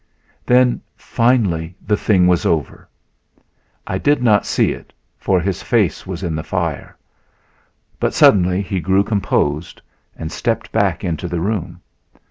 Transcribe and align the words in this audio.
Then, 0.47 0.81
finally, 0.95 1.75
the 1.85 1.95
thing 1.95 2.25
was 2.25 2.43
over! 2.43 2.89
I 3.85 3.99
did 3.99 4.23
not 4.23 4.47
see 4.47 4.71
it 4.71 4.93
for 5.19 5.39
his 5.39 5.61
face 5.61 6.07
was 6.07 6.23
in 6.23 6.35
the 6.35 6.41
fire. 6.43 6.97
But 7.99 8.15
suddenly 8.15 8.63
he 8.63 8.79
grew 8.79 9.03
composed 9.03 9.79
and 10.17 10.31
stepped 10.31 10.71
back 10.71 11.03
into 11.03 11.27
the 11.27 11.39
room. 11.39 11.81